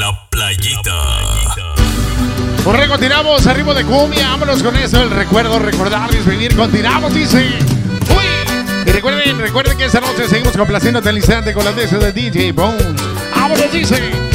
La 0.00 0.18
playita. 0.30 0.94
Por 2.64 2.88
continuamos, 2.88 3.46
arriba 3.46 3.74
de 3.74 3.84
cumbia, 3.84 4.30
vámonos 4.30 4.62
con 4.62 4.74
eso, 4.76 5.02
el 5.02 5.10
recuerdo, 5.10 5.58
recordar, 5.58 6.10
vivir, 6.24 6.56
continuamos, 6.56 7.12
dice. 7.12 7.58
Uy, 8.08 8.86
y 8.86 8.90
recuerden, 8.92 9.38
recuerden 9.38 9.76
que 9.76 9.84
esta 9.84 10.00
noche 10.00 10.26
seguimos 10.26 10.56
complaciendo 10.56 11.02
al 11.04 11.16
instante 11.18 11.52
con 11.52 11.66
las 11.66 11.76
veces 11.76 12.00
de 12.00 12.12
DJ 12.14 12.52
Bones. 12.52 12.82
Vámonos, 13.34 13.70
dice. 13.70 14.29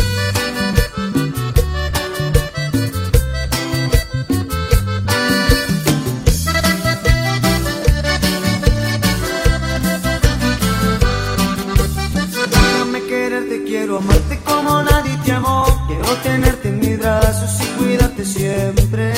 Siempre, 18.95 19.13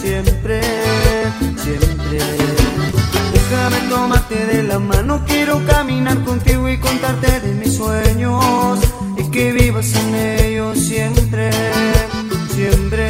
siempre, 0.00 0.60
siempre. 1.56 2.18
Déjame 3.32 3.80
tomarte 3.90 4.46
de 4.46 4.62
la 4.62 4.78
mano, 4.78 5.24
quiero 5.26 5.62
caminar 5.66 6.24
contigo 6.24 6.68
y 6.68 6.78
contarte 6.78 7.40
de 7.40 7.54
mis 7.54 7.76
sueños 7.76 8.78
y 9.16 9.24
que 9.30 9.52
vivas 9.52 9.92
en 9.94 10.14
ellos 10.14 10.78
siempre, 10.78 11.50
siempre. 12.54 13.08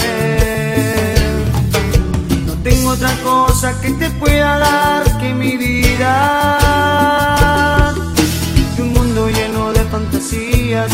No 2.47 2.55
tengo 2.63 2.91
otra 2.91 3.13
cosa 3.23 3.81
que 3.81 3.91
te 3.93 4.11
pueda 4.11 4.59
dar 4.59 5.19
que 5.19 5.33
mi 5.35 5.57
vida. 5.57 6.75
un 8.79 8.93
mundo 8.93 9.29
lleno 9.29 9.73
de 9.73 9.81
fantasías 9.85 10.91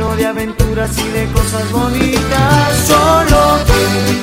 lleno 0.00 0.16
de 0.16 0.26
aventuras 0.26 0.90
y 0.98 1.08
de 1.08 1.26
cosas 1.32 1.70
bonitas. 1.70 2.86
Solo 2.86 3.58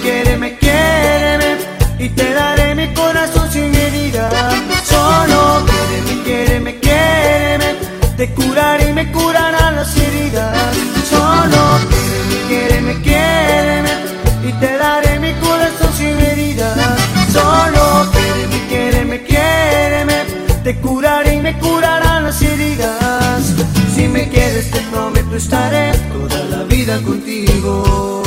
quiéreme, 0.01 0.57
quiéreme, 0.57 1.57
y 1.99 2.09
te 2.09 2.33
daré 2.33 2.75
mi 2.75 2.93
corazón 2.93 3.51
sin 3.51 3.71
medida. 3.71 4.29
Solo 4.83 5.65
quiéreme, 6.23 6.79
quiéreme, 6.79 7.75
te 8.17 8.33
curaré 8.33 8.56
estaré 25.37 25.91
toda 26.11 26.43
la 26.45 26.63
vida 26.63 26.99
contigo. 27.03 28.26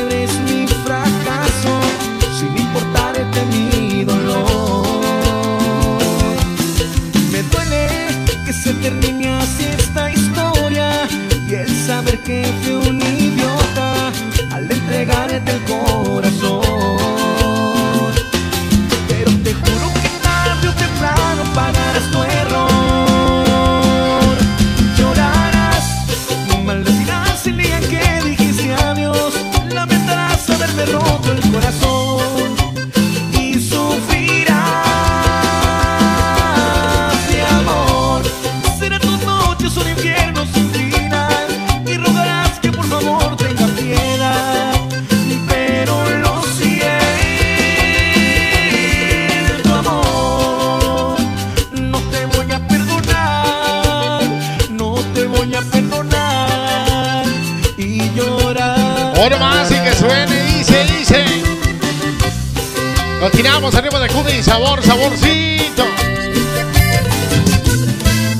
Continuamos 63.61 63.75
arriba 63.75 63.99
de 63.99 64.09
Cuba 64.09 64.31
y 64.31 64.41
sabor, 64.41 64.81
saborcito. 64.81 65.83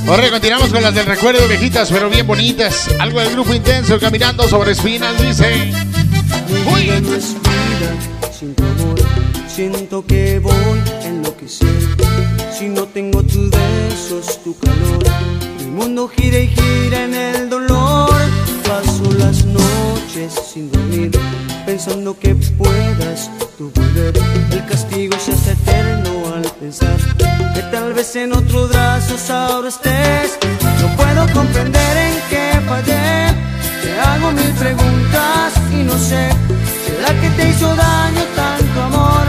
Ahora 0.08 0.30
continuamos 0.30 0.72
con 0.72 0.82
las 0.82 0.92
del 0.96 1.06
recuerdo 1.06 1.46
viejitas, 1.46 1.92
pero 1.92 2.10
bien 2.10 2.26
bonitas. 2.26 2.88
Algo 2.98 3.20
del 3.20 3.30
grupo 3.30 3.54
intenso 3.54 4.00
caminando 4.00 4.48
sobre 4.48 4.72
espinas, 4.72 5.16
dice. 5.22 5.72
Uy. 6.74 6.90
Siento 9.46 10.04
que 10.04 10.40
voy 10.40 10.80
a 11.02 11.06
enloquecer. 11.06 11.68
Si 12.52 12.66
no 12.66 12.82
tengo 12.86 13.22
tus 13.22 13.48
besos, 13.48 14.42
tu 14.42 14.58
calor. 14.58 15.04
Mi 15.60 15.66
mundo 15.70 16.08
gira 16.08 16.40
y 16.40 16.48
gira 16.48 17.04
en 17.04 17.14
el 17.14 17.48
dolor. 17.48 18.10
Paso 18.66 19.04
las 19.18 19.44
noches 19.44 20.34
sin 20.52 20.72
dormir, 20.72 21.12
pensando 21.64 22.18
que 22.18 22.34
puedas 22.34 23.30
tu 23.56 23.70
volver. 23.70 24.12
El 24.50 24.66
castigo 24.66 25.16
se 25.18 25.32
hace 25.32 25.52
eterno 25.52 26.34
al 26.34 26.42
pensar 26.60 26.96
que 27.54 27.62
tal 27.70 27.92
vez 27.92 28.14
en 28.16 28.32
otro 28.32 28.68
brazos 28.68 29.30
ahora 29.30 29.68
estés. 29.68 30.38
No 30.80 30.88
puedo 30.96 31.26
comprender 31.32 31.96
en 31.96 32.14
qué 32.30 32.60
fallé. 32.66 33.34
Te 33.82 34.00
hago 34.00 34.32
mil 34.32 34.52
preguntas 34.52 35.52
y 35.72 35.82
no 35.84 35.96
sé. 35.98 36.30
¿Será 36.86 37.20
que 37.20 37.30
te 37.30 37.48
hizo 37.48 37.74
daño 37.74 38.22
tanto 38.34 38.82
amor? 38.82 39.26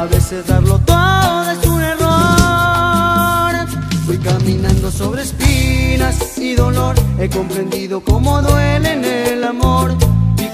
A 0.00 0.04
veces 0.06 0.46
darlo 0.46 0.78
todo 0.80 1.50
es 1.50 1.66
un 1.66 1.82
error. 1.82 3.68
Fui 4.06 4.18
caminando 4.18 4.90
sobre 4.90 5.22
espinas 5.22 6.38
y 6.38 6.54
dolor. 6.54 6.94
He 7.18 7.28
comprendido 7.28 8.00
cómo 8.00 8.42
duele 8.42 8.92
en 8.92 9.04
el 9.04 9.44
amor 9.44 9.96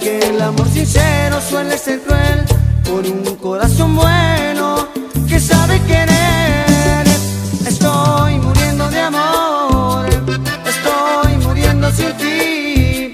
que 0.00 0.18
el 0.18 0.40
amor 0.40 0.66
sincero 0.68 1.40
suele 1.40 1.76
ser 1.76 2.00
cruel 2.00 2.44
por 2.84 3.04
un 3.06 3.36
corazón 3.36 3.94
bueno 3.94 4.88
que 5.28 5.38
sabe 5.38 5.78
querer. 5.82 7.06
Estoy 7.66 8.38
muriendo 8.38 8.88
de 8.90 9.00
amor, 9.00 10.06
estoy 10.66 11.36
muriendo 11.46 11.92
sin 11.92 12.12
ti. 12.16 13.12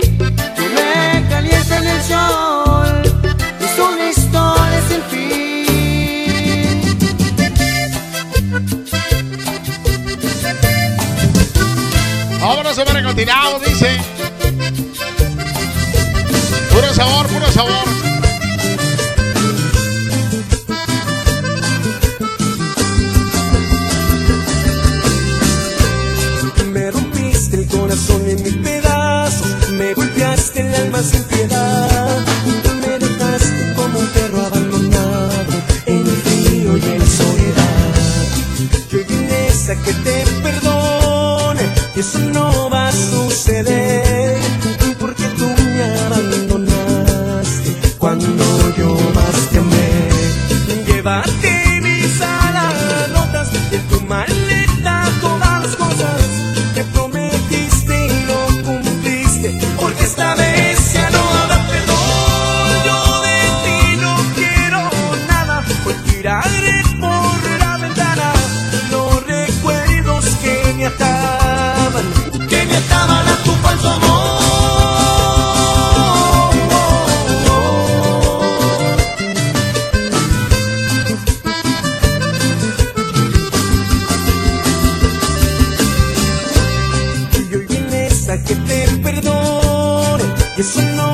Tú 0.56 0.62
me 0.77 1.27
calientas 1.29 1.83
en 1.83 1.87
el 1.88 2.03
sol 2.03 3.03
y 3.61 3.65
una 3.81 4.09
historia 4.09 4.81
sin 4.89 5.03
fin. 5.11 5.67
Vámonos, 12.41 12.79
hombre, 12.79 13.03
continuamos, 13.03 13.62
dice. 13.65 14.16
Puro 16.76 16.93
sabor, 16.93 17.26
puro 17.26 17.50
sabor. 17.50 18.06
llevarte 51.06 51.45
es 90.56 90.75
una 90.76 91.06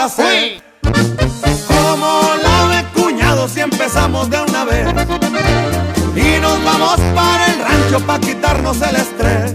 Como 0.00 0.16
la 2.42 2.64
ve 2.68 2.82
cuñado 2.94 3.46
si 3.46 3.60
empezamos 3.60 4.30
de 4.30 4.40
una 4.40 4.64
vez. 4.64 4.86
Y 6.16 6.40
nos 6.40 6.64
vamos 6.64 6.98
para 7.14 7.44
el 7.44 7.58
rancho 7.58 8.00
pa' 8.06 8.18
quitarnos 8.18 8.80
el 8.80 8.96
estrés. 8.96 9.54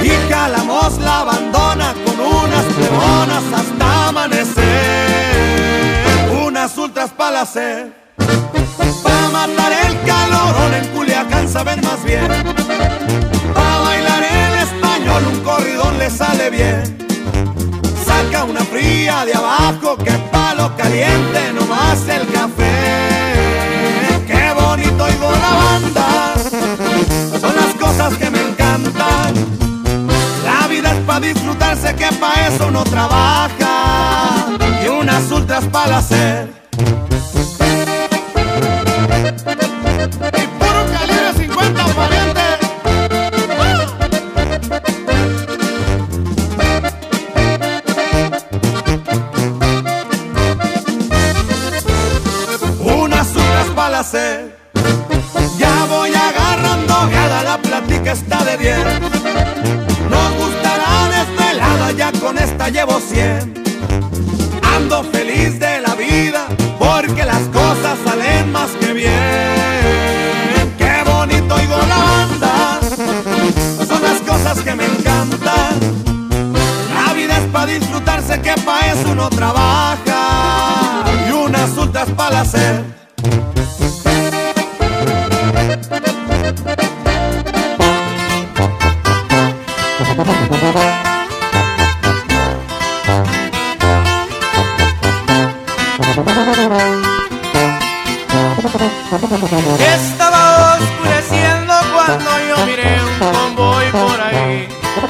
Y 0.00 0.10
calamos 0.30 0.98
la 1.00 1.22
abandona 1.22 1.94
con 2.04 2.20
unas 2.20 2.64
pregonas 2.76 3.42
hasta 3.52 4.08
amanecer. 4.08 4.62
Unas 6.46 6.78
ultras 6.78 7.10
pa' 7.10 7.32
la 7.32 7.44
sed. 7.44 7.88
Pa' 9.02 9.28
matar 9.32 9.72
el 9.72 10.00
calorón 10.06 10.74
en 10.74 10.86
Culiacán 10.94 11.48
saben 11.48 11.80
más 11.80 12.04
bien. 12.04 12.28
Pa' 13.52 13.78
bailar 13.80 14.22
en 14.22 14.58
español 14.60 15.26
un 15.26 15.40
corridón 15.40 15.98
le 15.98 16.08
sale 16.08 16.50
bien 16.50 17.03
una 18.44 18.60
fría 18.60 19.24
de 19.24 19.34
abajo, 19.34 19.96
que 19.96 20.12
palo 20.30 20.74
caliente, 20.76 21.52
nomás 21.52 22.06
el 22.08 22.26
café. 22.28 24.24
Qué 24.26 24.52
bonito 24.52 25.04
oigo 25.04 25.30
la 25.30 25.52
banda, 25.64 26.34
son 27.40 27.56
las 27.56 27.74
cosas 27.74 28.14
que 28.14 28.30
me 28.30 28.40
encantan. 28.40 29.34
La 30.44 30.66
vida 30.68 30.92
es 30.92 31.00
para 31.06 31.20
disfrutarse, 31.20 31.94
que 31.94 32.08
para 32.20 32.48
eso 32.48 32.66
uno 32.68 32.84
trabaja, 32.84 34.46
y 34.84 34.88
unas 34.88 35.30
ultras 35.30 35.64
para 35.64 35.98
hacer. 35.98 36.63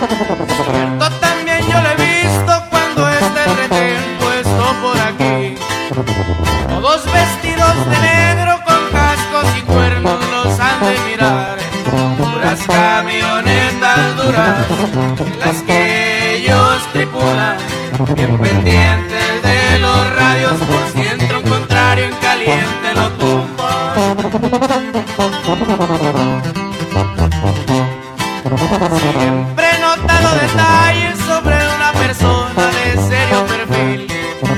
Gracias. 0.06 0.74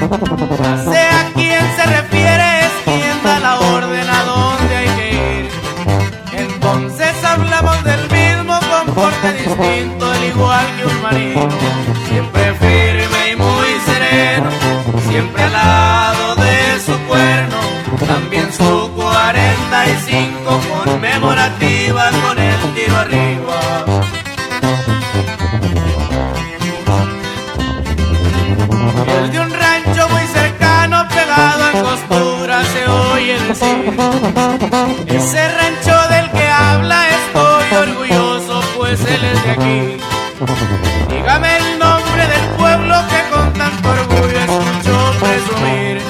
Say 0.06 1.05
Ese 33.48 35.44
rancho 35.48 35.96
del 36.10 36.28
que 36.32 36.48
habla 36.48 37.08
estoy 37.08 37.64
orgulloso 37.78 38.60
pues 38.76 39.00
él 39.00 39.24
es 39.24 39.44
de 39.44 39.50
aquí. 39.52 39.96
Dígame 41.08 41.56
el 41.58 41.78
nombre 41.78 42.26
del 42.26 42.44
pueblo 42.58 42.96
que 43.08 43.22
con 43.32 43.52
tanto 43.52 43.88
orgullo 43.88 44.40
escucho 44.40 45.14
presumir. 45.20 46.02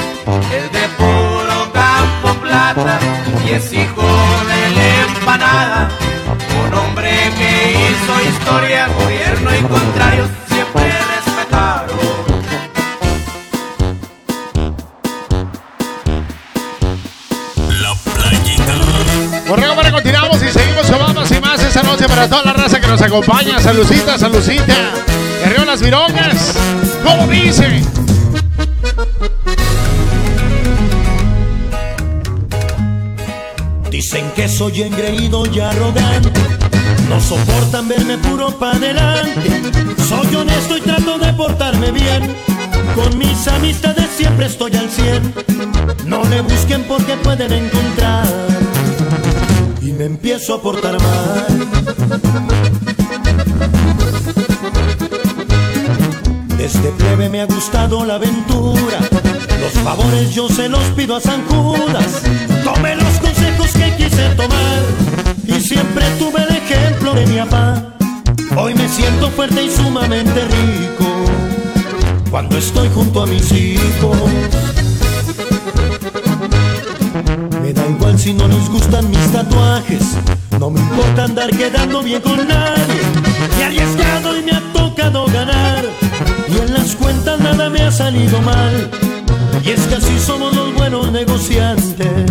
Es 0.50 0.73
de 0.73 0.88
puro 0.97 1.71
campo 1.75 2.33
plata 2.40 2.99
y 3.47 3.50
es 3.50 3.71
hijo 3.71 4.09
de 4.49 4.71
la 4.76 5.02
empanada. 5.05 5.90
Un 6.64 6.73
hombre 6.75 7.12
que 7.37 7.50
hizo 7.73 8.14
historia, 8.31 8.88
gobierno 8.99 9.49
y 9.55 9.61
noche 21.87 22.07
para 22.09 22.28
toda 22.28 22.43
la 22.45 22.52
raza 22.52 22.81
que 22.81 22.87
nos 22.87 23.00
acompaña. 23.00 23.61
Salucita, 23.61 24.19
salucita. 24.19 24.75
Arriba 25.45 25.64
las 25.64 25.81
virongas. 25.81 26.55
¿Cómo 27.05 27.26
dice? 27.28 27.83
Dicen 33.90 34.31
que 34.35 34.49
soy 34.49 34.83
engreído 34.83 35.45
y 35.47 35.61
arrogante. 35.61 36.31
No 37.09 37.21
soportan 37.21 37.88
verme 37.88 38.19
puro 38.19 38.59
pa' 38.59 38.73
adelante. 38.73 39.62
Soy 40.09 40.35
honesto 40.35 40.76
y 40.76 40.81
trato 40.81 41.19
de 41.19 41.33
portarme 41.33 41.93
bien. 41.93 42.35
Con 42.95 43.16
mis 43.16 43.47
amistades 43.49 44.07
siempre 44.16 44.47
estoy 44.47 44.76
al 44.76 44.90
cien. 44.90 45.35
No 46.05 46.25
me 46.25 46.40
busquen 46.40 46.83
porque 46.85 47.14
pueden 47.16 47.52
encontrar. 47.52 48.55
Me 49.99 50.05
empiezo 50.05 50.55
a 50.55 50.61
portar 50.61 51.00
mal. 51.00 51.47
Desde 56.59 56.91
plebe 56.93 57.31
me 57.31 57.41
ha 57.41 57.47
gustado 57.47 58.05
la 58.05 58.17
aventura. 58.17 58.99
Los 59.59 59.73
favores 59.83 60.35
yo 60.35 60.50
se 60.50 60.69
los 60.69 60.83
pido 60.97 61.17
a 61.17 61.21
San 61.21 61.47
Judas. 61.47 62.23
Tome 62.62 62.97
los 62.97 63.15
consejos 63.21 63.71
que 63.73 63.97
quise 63.97 64.29
tomar. 64.37 64.83
Y 65.47 65.61
siempre 65.62 66.05
tuve 66.19 66.43
el 66.43 66.57
ejemplo 66.57 67.15
de 67.15 67.26
mi 67.26 67.38
papá. 67.38 67.97
Hoy 68.55 68.75
me 68.75 68.88
siento 68.91 69.31
fuerte 69.31 69.65
y 69.65 69.71
sumamente 69.71 70.45
rico. 70.45 71.07
Cuando 72.31 72.59
estoy 72.59 72.91
junto 72.91 73.23
a 73.23 73.26
mis 73.26 73.50
hijos. 73.50 74.75
Da 77.87 77.90
igual 77.90 78.19
si 78.19 78.33
no 78.35 78.49
les 78.49 78.69
gustan 78.69 79.09
mis 79.11 79.33
tatuajes. 79.33 80.02
No 80.59 80.71
me 80.71 80.81
importa 80.81 81.25
andar 81.25 81.50
quedando 81.50 82.02
bien 82.02 82.21
con 82.21 82.37
nadie. 82.37 83.00
Me 83.57 83.62
he 83.62 83.64
arriesgado 83.64 84.38
y 84.38 84.43
me 84.43 84.52
ha 84.52 84.73
tocado 84.73 85.26
ganar. 85.26 85.85
Y 86.49 86.59
en 86.59 86.75
las 86.75 86.97
cuentas 86.97 87.38
nada 87.40 87.69
me 87.71 87.83
ha 87.83 87.90
salido 87.90 88.40
mal. 88.43 88.90
Y 89.64 89.71
es 89.71 89.81
que 89.87 89.97
así 89.97 90.19
somos 90.19 90.55
los 90.55 90.75
buenos 90.75 91.12
negociantes. 91.12 92.31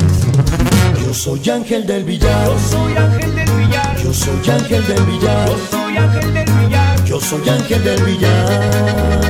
Yo 1.05 1.13
soy 1.13 1.49
Ángel 1.49 1.85
del 1.85 2.03
Villar. 2.03 2.47
Yo 2.47 2.59
soy 2.59 2.97
Ángel 2.97 3.35
del 3.35 3.51
Villar, 3.51 3.97
Yo 4.03 4.13
soy 4.13 4.49
Ángel 4.49 4.87
del 4.87 5.05
Villar. 5.05 5.49
yo 5.49 5.59
soy 5.69 5.97
Ángel 5.97 6.33
del 6.33 6.45
Villar. 6.45 7.05
Yo 7.05 7.19
soy 7.19 7.49
Ángel 7.49 7.83
del 7.83 8.03
Villar. 8.03 9.24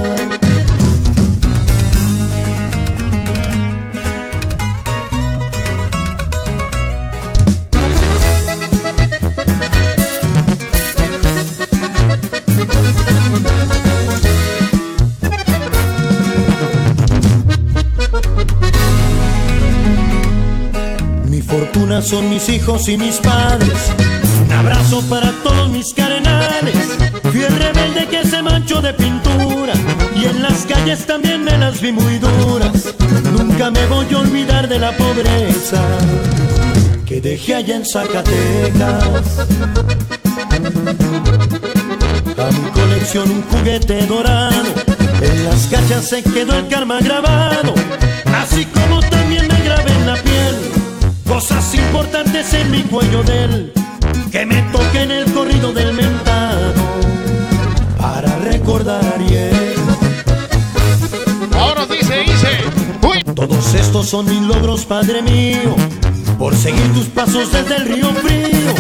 Fortuna 21.58 22.02
son 22.02 22.30
mis 22.30 22.50
hijos 22.50 22.90
y 22.90 22.98
mis 22.98 23.18
padres. 23.18 23.80
Un 24.46 24.52
abrazo 24.52 25.02
para 25.10 25.32
todos 25.44 25.70
mis 25.70 25.94
carnales. 25.94 26.76
Fui 27.32 27.44
el 27.44 27.56
rebelde 27.56 28.08
que 28.08 28.28
se 28.28 28.42
manchó 28.42 28.82
de 28.82 28.94
pintura. 28.94 29.74
Y 30.16 30.26
en 30.26 30.44
las 30.44 30.66
calles 30.66 31.06
también 31.06 31.44
me 31.44 31.58
las 31.58 31.80
vi 31.80 31.92
muy 31.94 32.18
duras. 32.18 32.94
Nunca 33.32 33.72
me 33.72 33.86
voy 33.88 34.08
a 34.14 34.18
olvidar 34.20 34.68
de 34.68 34.80
la 34.80 34.92
pobreza 34.92 35.82
que 37.06 37.22
dejé 37.22 37.56
allá 37.56 37.76
en 37.78 37.86
Zacatecas. 37.86 39.14
A 42.38 42.52
mi 42.52 42.70
colección 42.72 43.32
un 43.32 43.44
juguete 43.44 44.06
dorado. 44.08 44.74
En 45.22 45.46
las 45.46 45.68
cachas 45.68 46.04
se 46.06 46.22
quedó 46.22 46.58
el 46.58 46.68
karma 46.68 47.00
grabado. 47.00 47.74
Así 48.42 48.66
como 48.66 49.00
también 49.00 49.48
me 49.48 49.60
grabé 49.64 49.92
en 49.92 50.06
la 50.06 50.16
piel. 50.16 50.85
Cosas 51.28 51.74
importantes 51.74 52.54
en 52.54 52.72
mi 52.72 52.82
cuello 52.84 53.24
del 53.24 53.74
que 54.32 54.46
me 54.46 54.62
toque 54.72 55.02
en 55.02 55.12
el 55.12 55.34
corrido 55.34 55.74
del 55.74 55.94
mentado 55.94 56.74
para 57.98 58.36
recordar 58.40 59.04
a 59.04 59.16
Ariel. 59.16 59.76
Ahora 61.58 61.86
dice, 61.86 62.20
dice. 62.20 62.50
Uy. 63.02 63.24
Todos 63.34 63.74
estos 63.74 64.08
son 64.08 64.26
mis 64.26 64.42
logros, 64.42 64.86
Padre 64.86 65.22
mío, 65.22 65.76
por 66.38 66.56
seguir 66.56 66.94
tus 66.94 67.08
pasos 67.08 67.52
desde 67.52 67.76
el 67.76 67.86
río 67.86 68.10
frío. 68.16 68.74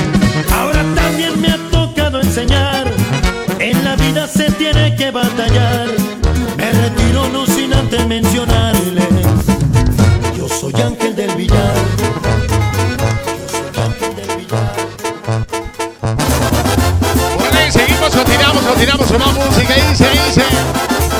Ahora 0.53 0.83
también 0.95 1.41
me 1.41 1.49
ha 1.49 1.57
tocado 1.71 2.21
enseñar, 2.21 2.85
en 3.59 3.83
la 3.83 3.95
vida 3.95 4.27
se 4.27 4.51
tiene 4.51 4.95
que 4.95 5.11
batallar. 5.11 5.87
Me 6.57 6.71
retiro 6.71 7.27
no 7.33 7.45
sin 7.45 7.73
antes 7.73 8.07
mencionarles, 8.07 9.07
yo 10.37 10.47
soy 10.47 10.73
Ángel 10.81 11.15
del 11.15 11.35
Villar. 11.35 11.74
Continuamos 18.65 19.07
con 19.07 19.19
más 19.19 19.33
música. 19.33 19.73
Dice, 19.73 20.09
dice. 20.09 20.43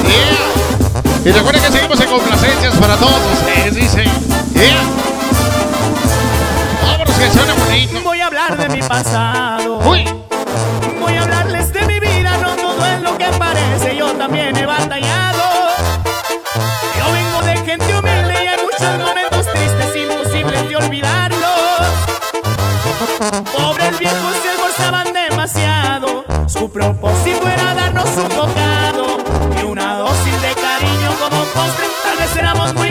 Yeah. 0.03 1.25
Y 1.25 1.31
recuerden 1.31 1.63
que 1.63 1.71
seguimos 1.71 1.99
en 1.99 2.09
complacencias 2.09 2.75
para 2.75 2.95
todos 2.97 3.19
ustedes. 3.33 3.75
Dice. 3.75 4.03
Yeah. 4.53 4.83
Vámonos, 6.83 7.15
que 7.15 7.31
suene 7.31 7.53
bonito. 7.53 8.01
Voy 8.03 8.21
a 8.21 8.27
hablar 8.27 8.57
de 8.57 8.69
mi 8.69 8.81
pasado. 8.81 9.75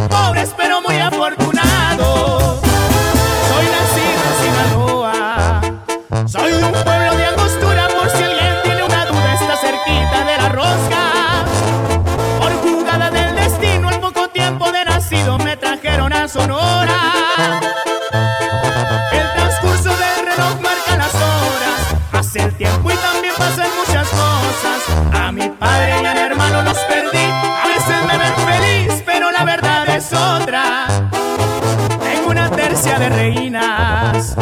pobres 0.08 0.50
de 32.98 33.08
reinas. 33.08 34.36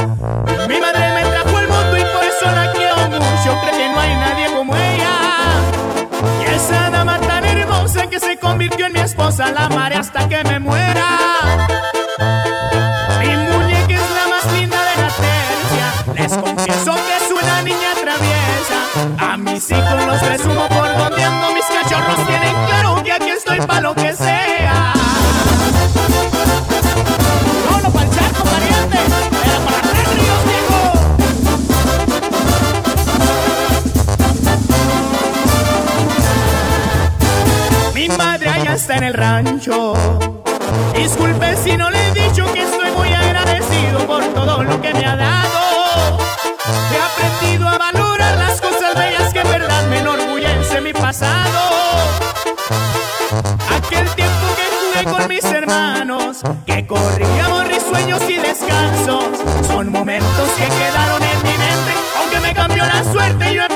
Mi 0.69 0.81
madre 0.81 1.13
me 1.15 1.23
trajo 1.31 1.57
al 1.57 1.69
mundo 1.69 1.97
y 1.97 2.03
por 2.03 2.25
eso 2.25 2.51
la 2.55 2.73
quiero 2.73 2.97
mucho. 3.09 3.61
Creo 3.63 3.79
que 3.79 3.89
no 3.89 4.01
hay 4.01 4.15
nadie 4.17 4.47
como 4.55 4.77
ella. 4.77 5.11
Y 6.41 6.55
esa 6.55 6.91
dama 6.91 7.19
tan 7.19 7.45
hermosa 7.45 8.07
que 8.09 8.21
se 8.21 8.39
convirtió 8.39 8.87
en 8.87 8.93
mi 8.93 9.01
esposa, 9.01 9.51
la 9.53 9.67
amaré 9.67 9.97
hasta 9.97 10.29
que 10.29 10.45
me 10.45 10.59
muera. 10.59 11.07
Mi 13.21 13.29
muñeca 13.29 13.95
es 13.95 14.11
la 14.19 14.29
más 14.29 14.53
linda 14.53 14.79
de 14.91 15.03
la 15.03 15.09
tercia. 15.09 16.15
Les 16.15 16.37
confieso 16.37 16.95
que 16.95 17.17
es 17.25 17.31
una 17.43 17.63
niña 17.63 17.93
traviesa. 18.03 19.33
A 19.33 19.37
mis 19.37 19.71
hijos 19.71 20.07
los 20.07 20.23
presumo 20.23 20.69
está 38.83 38.97
en 38.97 39.05
el 39.05 39.15
rancho. 39.15 39.95
Disculpe 40.93 41.57
si 41.57 41.77
no 41.77 41.89
le 41.89 41.99
he 42.09 42.15
dicho 42.15 42.45
que 42.53 42.65
estoy 42.65 42.91
muy 42.97 43.13
agradecido 43.13 44.01
por 44.09 44.25
todo 44.35 44.65
lo 44.65 44.83
que 44.83 44.93
me 44.93 45.07
ha 45.07 45.15
dado. 45.15 46.19
He 46.91 46.99
aprendido 47.01 47.69
a 47.69 47.79
valorar 47.79 48.37
las 48.39 48.61
cosas 48.61 48.93
bellas 48.97 49.33
que 49.33 49.39
en 49.39 49.49
verdad 49.51 49.87
me 49.87 50.01
enorgullece 50.01 50.81
mi 50.81 50.93
pasado. 50.93 51.61
Aquel 53.71 54.09
tiempo 54.17 54.47
que 54.57 54.67
jugué 54.75 55.17
con 55.17 55.29
mis 55.29 55.45
hermanos, 55.45 56.41
que 56.67 56.85
corríamos 56.85 57.69
risueños 57.69 58.23
y 58.29 58.35
descansos, 58.35 59.27
son 59.69 59.93
momentos 59.93 60.49
que 60.59 60.65
quedaron 60.65 61.23
en 61.23 61.39
mi 61.45 61.57
mente, 61.57 61.93
aunque 62.19 62.41
me 62.41 62.53
cambió 62.53 62.85
la 62.85 63.05
suerte 63.13 63.55
yo 63.55 63.63
empecé 63.63 63.72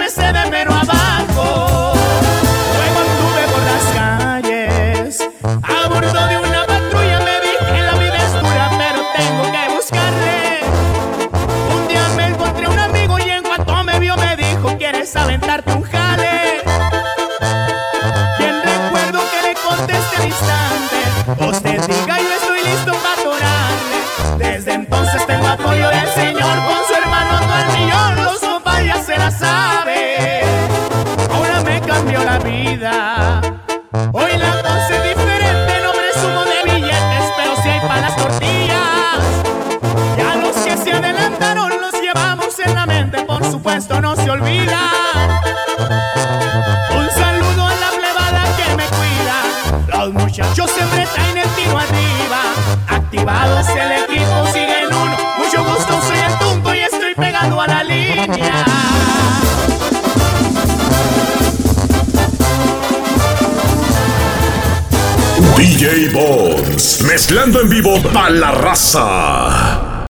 DJ 65.76 66.10
Bones, 66.10 67.02
mezclando 67.02 67.60
en 67.60 67.68
vivo 67.68 68.00
para 68.10 68.30
la 68.30 68.50
raza. 68.50 69.75